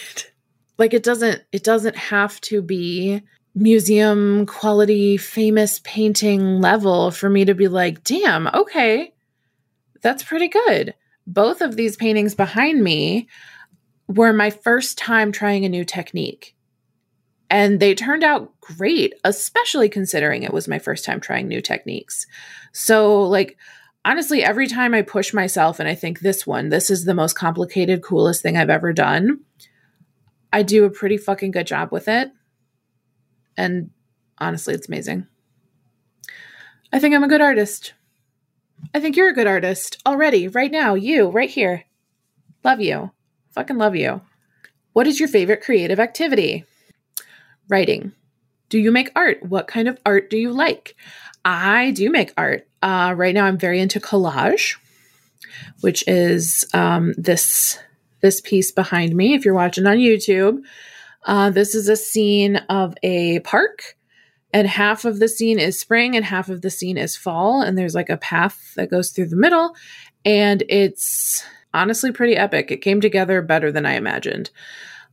[0.77, 3.21] like it doesn't it doesn't have to be
[3.55, 9.13] museum quality famous painting level for me to be like, damn, okay,
[10.01, 10.93] that's pretty good.
[11.27, 13.27] Both of these paintings behind me
[14.07, 16.55] were my first time trying a new technique.
[17.53, 22.25] and they turned out great, especially considering it was my first time trying new techniques.
[22.71, 23.57] So, like,
[24.03, 27.33] honestly, every time I push myself and I think this one, this is the most
[27.33, 29.41] complicated, coolest thing I've ever done,
[30.51, 32.31] I do a pretty fucking good job with it.
[33.55, 33.91] And
[34.39, 35.27] honestly, it's amazing.
[36.91, 37.93] I think I'm a good artist.
[38.95, 41.83] I think you're a good artist already, right now, you, right here.
[42.63, 43.11] Love you.
[43.53, 44.21] Fucking love you.
[44.93, 46.65] What is your favorite creative activity?
[47.69, 48.13] Writing.
[48.69, 49.43] Do you make art?
[49.43, 50.95] What kind of art do you like?
[51.45, 52.67] I do make art.
[52.81, 54.75] Uh, right now, I'm very into collage,
[55.81, 57.77] which is um, this
[58.21, 59.33] this piece behind me.
[59.33, 60.59] If you're watching on YouTube,
[61.25, 63.95] uh, this is a scene of a park,
[64.53, 67.61] and half of the scene is spring, and half of the scene is fall.
[67.61, 69.75] And there's like a path that goes through the middle,
[70.25, 72.71] and it's honestly pretty epic.
[72.71, 74.49] It came together better than I imagined,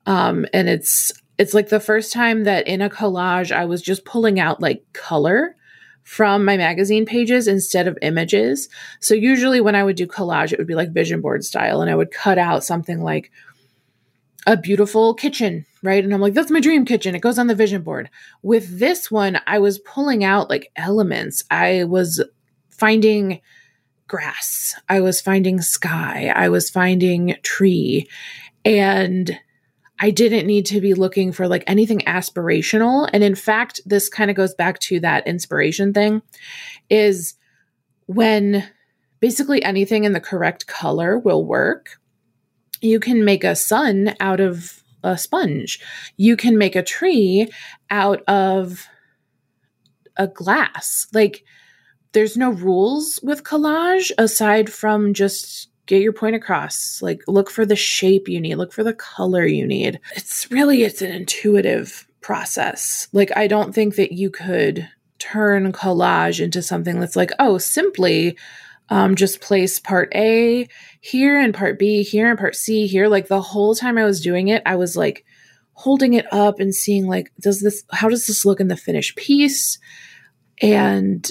[0.06, 4.04] um, and it's it's like the first time that in a collage I was just
[4.04, 5.56] pulling out like color
[6.02, 8.68] from my magazine pages instead of images.
[9.00, 11.90] So usually when I would do collage, it would be like vision board style, and
[11.90, 13.30] I would cut out something like
[14.46, 16.02] a beautiful kitchen, right?
[16.02, 17.14] And I'm like, that's my dream kitchen.
[17.14, 18.10] It goes on the vision board.
[18.42, 21.44] With this one, I was pulling out like elements.
[21.50, 22.22] I was
[22.70, 23.40] finding
[24.10, 28.08] grass, I was finding sky, I was finding tree.
[28.64, 29.38] And
[30.00, 33.08] I didn't need to be looking for like anything aspirational.
[33.12, 36.22] And in fact, this kind of goes back to that inspiration thing
[36.88, 37.34] is
[38.06, 38.68] when
[39.20, 42.00] basically anything in the correct color will work.
[42.80, 45.80] You can make a sun out of a sponge.
[46.16, 47.48] You can make a tree
[47.90, 48.88] out of
[50.16, 51.06] a glass.
[51.12, 51.44] Like,
[52.12, 57.00] there's no rules with collage aside from just get your point across.
[57.02, 60.00] Like look for the shape you need look for the color you need.
[60.14, 63.08] It's really it's an intuitive process.
[63.12, 68.38] Like i don't think that you could turn collage into something that's like oh simply
[68.88, 70.66] um, just place part a
[71.00, 73.08] here and part b here and part c here.
[73.08, 75.24] Like the whole time i was doing it i was like
[75.74, 79.16] holding it up and seeing like does this how does this look in the finished
[79.16, 79.78] piece?
[80.62, 81.30] And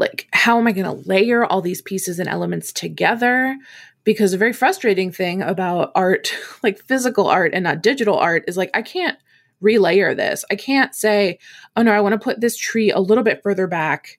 [0.00, 3.56] like how am i going to layer all these pieces and elements together
[4.04, 8.56] because a very frustrating thing about art, like physical art and not digital art, is
[8.56, 9.18] like I can't
[9.62, 10.44] relayer this.
[10.50, 11.38] I can't say,
[11.76, 14.18] oh no, I want to put this tree a little bit further back.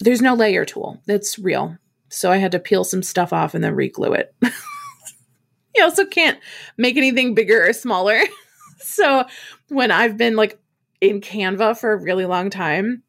[0.00, 1.76] There's no layer tool that's real.
[2.08, 4.34] So I had to peel some stuff off and then reglue it.
[5.74, 6.38] you also can't
[6.76, 8.18] make anything bigger or smaller.
[8.78, 9.24] so
[9.68, 10.58] when I've been like
[11.00, 13.02] in Canva for a really long time,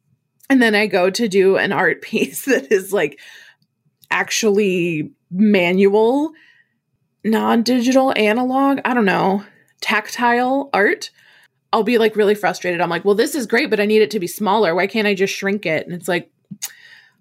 [0.49, 3.19] and then I go to do an art piece that is like
[4.12, 6.32] actually manual,
[7.23, 9.43] non digital, analog, I don't know,
[9.82, 11.12] tactile art,
[11.73, 12.82] I'll be like really frustrated.
[12.82, 14.75] I'm like, well, this is great, but I need it to be smaller.
[14.75, 15.88] Why can't I just shrink it?
[15.88, 16.32] And it's like,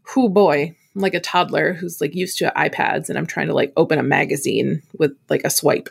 [0.02, 3.54] who boy, I'm like a toddler who's like used to iPads and I'm trying to
[3.54, 5.88] like open a magazine with like a swipe.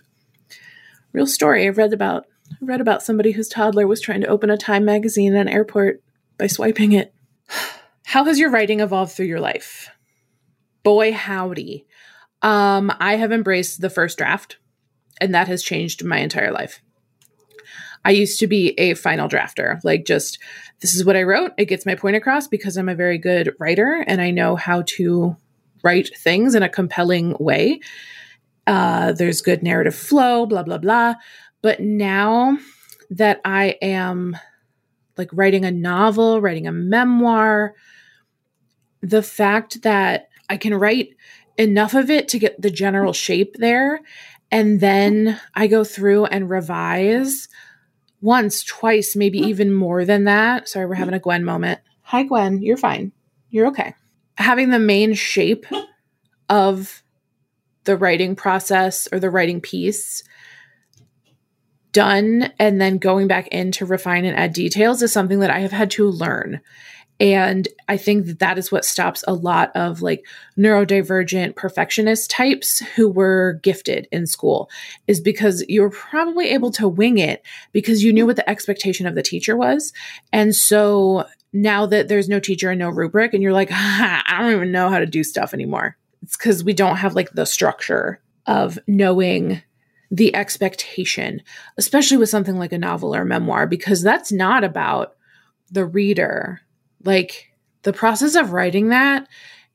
[1.12, 1.68] Real story.
[1.68, 4.86] I've read about I read about somebody whose toddler was trying to open a Time
[4.86, 6.04] magazine in an airport
[6.38, 7.14] by swiping it.
[8.06, 9.90] How has your writing evolved through your life?
[10.84, 11.86] boy howdy.
[12.42, 14.58] Um i have embraced the first draft
[15.20, 16.82] and that has changed my entire life.
[18.04, 20.40] I used to be a final drafter like just
[20.80, 21.52] this is what i wrote.
[21.58, 24.84] It gets my point across because i'm a very good writer and i know how
[24.98, 25.36] to
[25.84, 27.80] write things in a compelling way.
[28.68, 31.16] Uh, there's good narrative flow blah blah blah.
[31.62, 32.58] But now
[33.12, 34.36] that i am
[35.18, 37.76] like writing a novel writing a memoir
[39.02, 41.16] the fact that I can write
[41.58, 44.02] enough of it to get the general shape there.
[44.52, 47.48] And then I go through and revise
[48.20, 50.68] once, twice, maybe even more than that.
[50.68, 51.80] Sorry, we're having a Gwen moment.
[52.02, 52.62] Hi, Gwen.
[52.62, 53.12] You're fine.
[53.50, 53.96] You're okay.
[54.36, 55.66] Having the main shape
[56.50, 57.02] of
[57.86, 60.24] the writing process or the writing piece
[61.92, 65.60] done and then going back in to refine and add details is something that I
[65.60, 66.62] have had to learn.
[67.20, 70.26] And I think that that is what stops a lot of like
[70.58, 74.72] neurodivergent perfectionist types who were gifted in school
[75.06, 79.06] is because you were probably able to wing it because you knew what the expectation
[79.06, 79.94] of the teacher was.
[80.34, 84.54] And so now that there's no teacher and no rubric, and you're like, I don't
[84.54, 85.98] even know how to do stuff anymore.
[86.24, 89.62] It's because we don't have like the structure of knowing
[90.12, 91.42] the expectation,
[91.78, 95.16] especially with something like a novel or a memoir, because that's not about
[95.72, 96.62] the reader
[97.04, 97.52] like
[97.84, 99.28] the process of writing that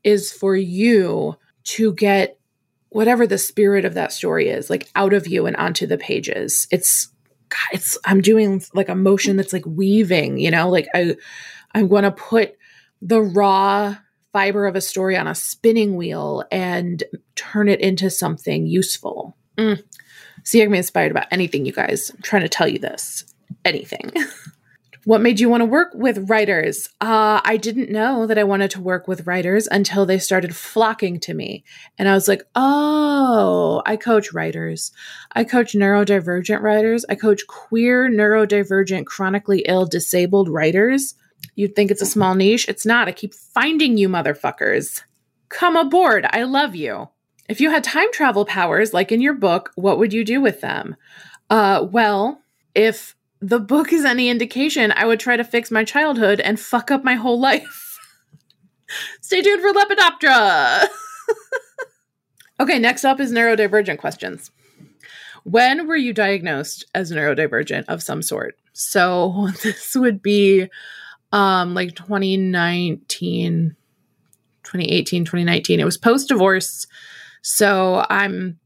[0.04, 2.38] is for you to get
[2.90, 6.68] whatever the spirit of that story is, like out of you and onto the pages.
[6.70, 7.08] It's
[7.48, 11.16] God, it's I'm doing like a motion that's like weaving, you know, like I
[11.74, 12.56] I'm to put
[13.02, 13.96] the raw
[14.32, 17.02] fiber of a story on a spinning wheel and
[17.34, 19.36] turn it into something useful.
[19.56, 19.82] Mm.
[20.46, 22.12] See, I can be inspired about anything, you guys.
[22.14, 23.24] I'm trying to tell you this.
[23.64, 24.12] Anything.
[25.04, 26.88] what made you want to work with writers?
[27.00, 31.18] Uh, I didn't know that I wanted to work with writers until they started flocking
[31.20, 31.64] to me.
[31.98, 34.92] And I was like, oh, I coach writers.
[35.32, 37.04] I coach neurodivergent writers.
[37.08, 41.16] I coach queer, neurodivergent, chronically ill, disabled writers.
[41.56, 42.68] You'd think it's a small niche.
[42.68, 43.08] It's not.
[43.08, 45.02] I keep finding you, motherfuckers.
[45.48, 46.24] Come aboard.
[46.30, 47.08] I love you.
[47.48, 50.60] If you had time travel powers, like in your book, what would you do with
[50.60, 50.96] them?
[51.48, 52.42] Uh, well,
[52.74, 56.90] if the book is any indication, I would try to fix my childhood and fuck
[56.90, 57.98] up my whole life.
[59.20, 60.86] Stay tuned for Lepidoptera.
[62.60, 64.50] okay, next up is neurodivergent questions.
[65.44, 68.58] When were you diagnosed as neurodivergent of some sort?
[68.72, 70.68] So this would be
[71.32, 73.76] um like 2019
[74.62, 76.86] 2018 2019 it was post divorce
[77.48, 78.58] so i'm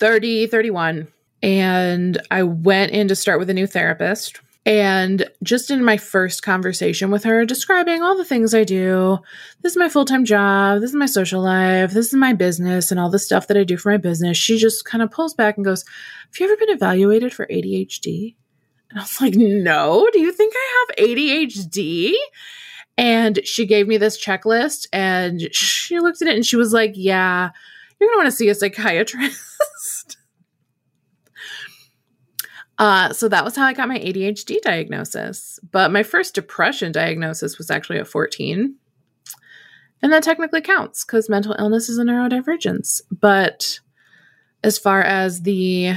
[0.00, 1.06] 30 31
[1.40, 6.42] and i went in to start with a new therapist and just in my first
[6.42, 9.18] conversation with her describing all the things i do
[9.62, 12.98] this is my full-time job this is my social life this is my business and
[12.98, 15.56] all the stuff that i do for my business she just kind of pulls back
[15.56, 18.34] and goes have you ever been evaluated for adhd
[18.90, 22.14] and I was like, no, do you think I have ADHD?
[22.96, 26.92] And she gave me this checklist and she looked at it and she was like,
[26.94, 27.50] yeah,
[27.98, 30.16] you're going to want to see a psychiatrist.
[32.78, 35.58] uh, so that was how I got my ADHD diagnosis.
[35.70, 38.76] But my first depression diagnosis was actually at 14.
[40.00, 43.00] And that technically counts because mental illness is a neurodivergence.
[43.10, 43.80] But
[44.62, 45.94] as far as the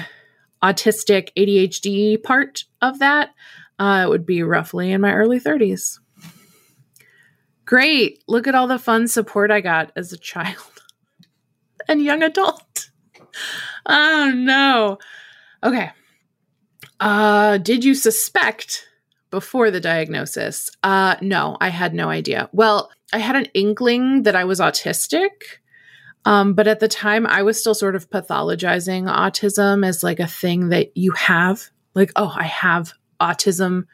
[0.64, 3.30] autistic ADHD part of that,
[3.78, 6.00] uh, it would be roughly in my early 30s.
[7.66, 8.24] Great.
[8.28, 10.71] Look at all the fun support I got as a child
[11.88, 12.90] and young adult.
[13.86, 14.98] Oh no.
[15.64, 15.92] Okay.
[17.00, 18.88] Uh did you suspect
[19.30, 20.70] before the diagnosis?
[20.84, 22.50] Uh no, I had no idea.
[22.52, 25.30] Well, I had an inkling that I was autistic
[26.26, 30.28] um, but at the time, I was still sort of pathologizing autism as like a
[30.28, 31.70] thing that you have.
[31.96, 33.86] Like, oh, I have autism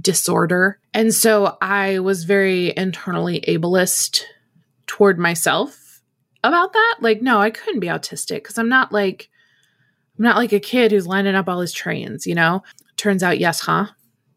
[0.00, 0.78] disorder.
[0.92, 4.22] And so I was very internally ableist
[4.86, 5.79] toward myself
[6.42, 6.96] about that.
[7.00, 9.28] Like, no, I couldn't be autistic because I'm not like,
[10.18, 12.62] I'm not like a kid who's lining up all his trains, you know?
[12.96, 13.86] Turns out, yes, huh?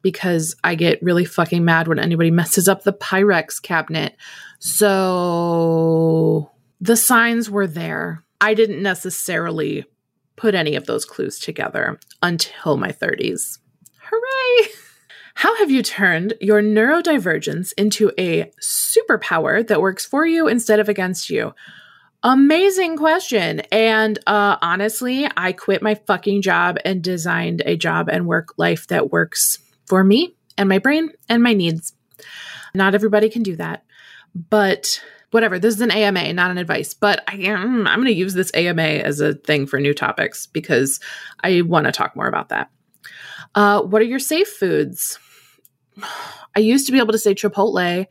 [0.01, 4.15] Because I get really fucking mad when anybody messes up the Pyrex cabinet.
[4.59, 6.51] So
[6.81, 8.23] the signs were there.
[8.41, 9.85] I didn't necessarily
[10.35, 13.59] put any of those clues together until my 30s.
[13.99, 14.69] Hooray!
[15.35, 20.89] How have you turned your neurodivergence into a superpower that works for you instead of
[20.89, 21.53] against you?
[22.23, 23.59] Amazing question.
[23.71, 28.87] And uh, honestly, I quit my fucking job and designed a job and work life
[28.87, 31.93] that works for me and my brain and my needs.
[32.73, 33.83] Not everybody can do that.
[34.33, 35.59] But whatever.
[35.59, 38.51] This is an AMA, not an advice, but I am, I'm going to use this
[38.53, 40.99] AMA as a thing for new topics because
[41.43, 42.69] I want to talk more about that.
[43.55, 45.19] Uh, what are your safe foods?
[46.55, 48.05] I used to be able to say Chipotle,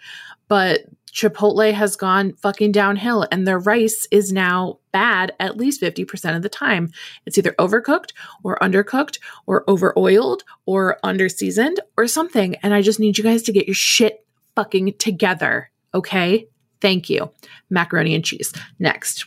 [0.49, 0.81] but
[1.13, 6.43] Chipotle has gone fucking downhill and their rice is now bad at least 50% of
[6.43, 6.91] the time.
[7.27, 12.55] It's either overcooked or undercooked or over oiled or under seasoned or something.
[12.57, 15.71] And I just need you guys to get your shit fucking together.
[15.95, 16.49] Okay.
[16.81, 17.31] Thank you.
[17.69, 18.53] Macaroni and cheese.
[18.79, 19.27] Next.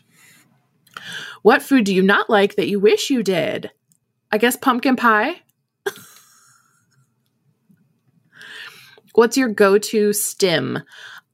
[1.43, 3.69] What food do you not like that you wish you did?
[4.31, 5.41] I guess pumpkin pie.
[9.13, 10.79] What's your go to stim?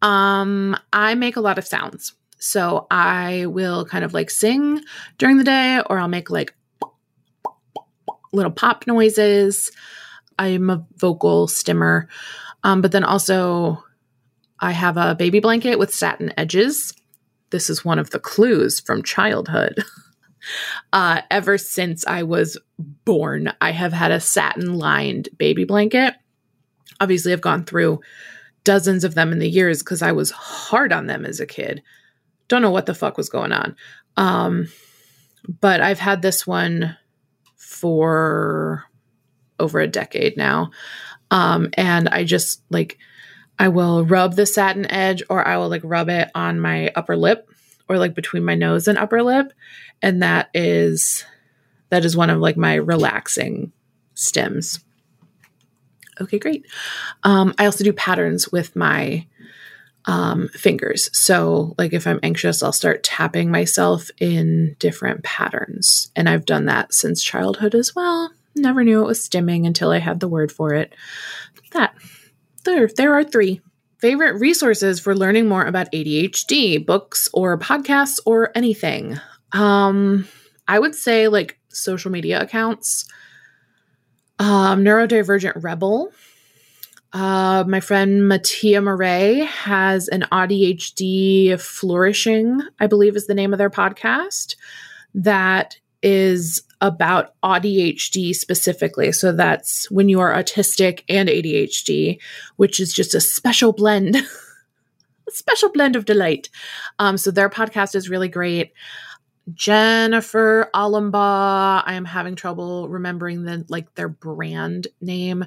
[0.02, 2.14] Um, I make a lot of sounds.
[2.40, 4.82] So I will kind of like sing
[5.18, 6.54] during the day, or I'll make like
[8.34, 9.72] little pop noises.
[10.40, 12.08] I'm a vocal stimmer.
[12.64, 13.84] Um, but then also
[14.60, 16.94] I have a baby blanket with satin edges.
[17.52, 19.84] This is one of the clues from childhood.
[20.94, 26.16] uh, ever since I was born, I have had a satin lined baby blanket.
[27.00, 28.00] Obviously, I've gone through
[28.64, 31.82] dozens of them in the years because I was hard on them as a kid.
[32.48, 33.76] Don't know what the fuck was going on.
[34.18, 34.68] Um,
[35.60, 36.98] but I've had this one
[37.56, 38.84] for
[39.60, 40.72] over a decade now.
[41.30, 42.98] Um, and I just like
[43.58, 47.16] I will rub the satin edge or I will like rub it on my upper
[47.16, 47.50] lip
[47.88, 49.54] or like between my nose and upper lip.
[50.02, 51.26] And that is
[51.90, 53.72] that is one of like my relaxing
[54.16, 54.84] stims.
[56.22, 56.66] Okay, great.
[57.24, 59.26] Um, I also do patterns with my
[60.06, 61.10] um, fingers.
[61.18, 66.12] So, like if I'm anxious, I'll start tapping myself in different patterns.
[66.16, 68.32] And I've done that since childhood as well.
[68.56, 70.94] Never knew it was stimming until I had the word for it.
[71.72, 71.94] That
[72.66, 73.62] there, there are three.
[74.00, 79.20] Favorite resources for learning more about ADHD, books or podcasts or anything.
[79.52, 80.28] Um,
[80.68, 83.08] I would say like social media accounts.
[84.42, 86.12] Um, Neurodivergent Rebel.
[87.14, 93.60] Uh, my friend Mattia Murray has an AuDHD Flourishing, I believe is the name of
[93.60, 94.56] their podcast,
[95.14, 99.12] that is about AuDHD specifically.
[99.12, 102.20] So that's when you are autistic and ADHD,
[102.56, 104.16] which is just a special blend,
[105.28, 106.50] a special blend of delight.
[106.98, 108.74] Um, so their podcast is really great.
[109.54, 115.46] Jennifer Alumbaugh, I am having trouble remembering the like their brand name.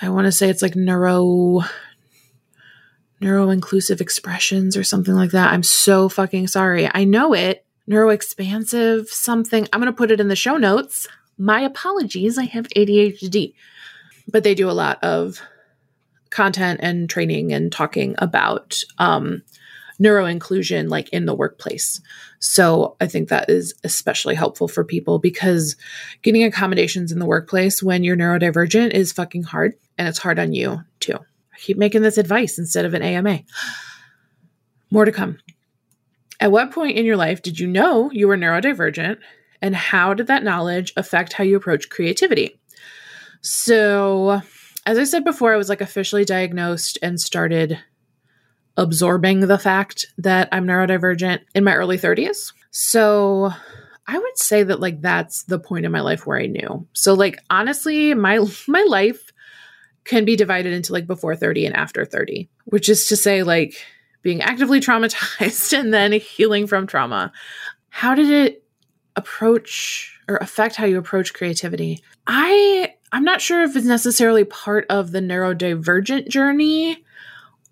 [0.00, 1.60] I want to say it's like neuro
[3.20, 5.52] neuro inclusive expressions or something like that.
[5.52, 6.90] I'm so fucking sorry.
[6.92, 9.66] I know it Neuro expansive something.
[9.72, 11.08] I'm going to put it in the show notes.
[11.36, 13.54] My apologies, I have ADHD.
[14.28, 15.40] But they do a lot of
[16.30, 19.42] content and training and talking about um,
[20.02, 22.00] neuro inclusion, like in the workplace.
[22.40, 25.76] So I think that is especially helpful for people because
[26.22, 30.52] getting accommodations in the workplace when you're neurodivergent is fucking hard and it's hard on
[30.52, 31.14] you too.
[31.14, 33.40] I keep making this advice instead of an AMA.
[34.90, 35.38] More to come.
[36.40, 39.18] At what point in your life did you know you were neurodivergent?
[39.62, 42.58] And how did that knowledge affect how you approach creativity?
[43.42, 44.42] So,
[44.84, 47.78] as I said before, I was like officially diagnosed and started
[48.76, 52.52] absorbing the fact that I'm neurodivergent in my early 30s.
[52.70, 53.52] So,
[54.06, 56.86] I would say that like that's the point in my life where I knew.
[56.92, 59.32] So like honestly, my my life
[60.04, 63.74] can be divided into like before 30 and after 30, which is to say like
[64.22, 67.32] being actively traumatized and then healing from trauma.
[67.88, 68.64] How did it
[69.16, 72.02] approach or affect how you approach creativity?
[72.26, 77.04] I I'm not sure if it's necessarily part of the neurodivergent journey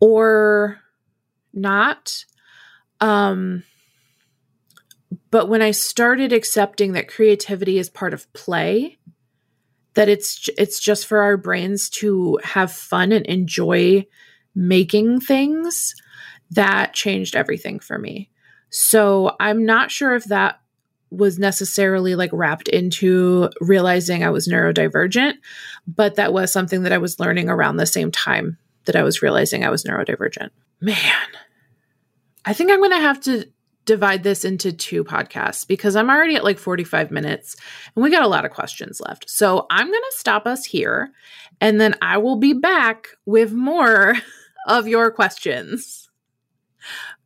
[0.01, 0.80] or
[1.53, 2.25] not.
[3.01, 3.65] Um
[5.31, 8.99] but when I started accepting that creativity is part of play,
[9.95, 14.07] that it's it's just for our brains to have fun and enjoy
[14.55, 15.95] making things,
[16.51, 18.31] that changed everything for me.
[18.71, 20.61] So I'm not sure if that
[21.11, 25.35] was necessarily like wrapped into realizing I was neurodivergent,
[25.89, 29.23] but that was something that I was learning around the same time that I was
[29.23, 30.51] realizing I was neurodivergent.
[30.81, 31.27] Man,
[32.45, 33.47] I think I'm going to have to
[33.85, 37.57] divide this into two podcasts because I'm already at like 45 minutes
[37.95, 39.29] and we got a lot of questions left.
[39.29, 41.11] So I'm going to stop us here
[41.61, 44.15] and then I will be back with more
[44.67, 46.09] of your questions.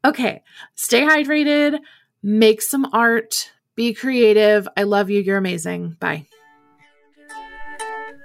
[0.04, 0.42] Okay,
[0.74, 1.78] stay hydrated,
[2.22, 4.68] make some art, be creative.
[4.76, 5.20] I love you.
[5.20, 5.96] You're amazing.
[6.00, 6.26] Bye.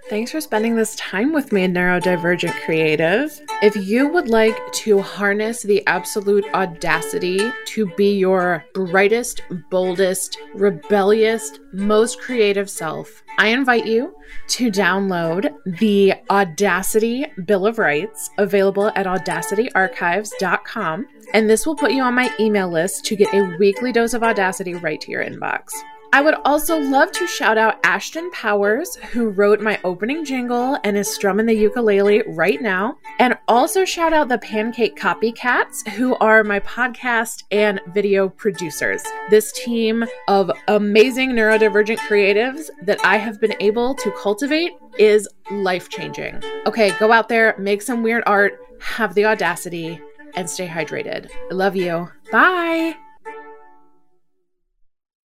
[0.09, 3.39] Thanks for spending this time with me, Neurodivergent Creative.
[3.61, 11.59] If you would like to harness the absolute audacity to be your brightest, boldest, rebellious,
[11.73, 14.15] most creative self, I invite you
[14.47, 21.07] to download the Audacity Bill of Rights available at audacityarchives.com.
[21.35, 24.23] And this will put you on my email list to get a weekly dose of
[24.23, 25.65] Audacity right to your inbox.
[26.11, 30.97] I would also love to shout out Ashton Powers, who wrote my opening jingle and
[30.97, 32.97] is strumming the ukulele right now.
[33.19, 39.03] And also shout out the Pancake Copycats, who are my podcast and video producers.
[39.29, 45.89] This team of amazing neurodivergent creatives that I have been able to cultivate is life
[45.89, 46.41] changing.
[46.65, 50.01] Okay, go out there, make some weird art, have the audacity,
[50.35, 51.29] and stay hydrated.
[51.51, 52.09] I love you.
[52.31, 52.95] Bye.